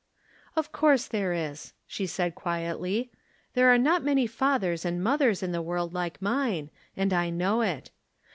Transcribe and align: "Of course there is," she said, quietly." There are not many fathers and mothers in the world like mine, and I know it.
"Of 0.55 0.71
course 0.71 1.05
there 1.05 1.31
is," 1.31 1.73
she 1.85 2.07
said, 2.07 2.33
quietly." 2.33 3.11
There 3.53 3.69
are 3.71 3.77
not 3.77 4.03
many 4.03 4.25
fathers 4.25 4.83
and 4.83 4.99
mothers 5.03 5.43
in 5.43 5.51
the 5.51 5.61
world 5.61 5.93
like 5.93 6.19
mine, 6.19 6.71
and 6.97 7.13
I 7.13 7.29
know 7.29 7.61
it. 7.61 7.91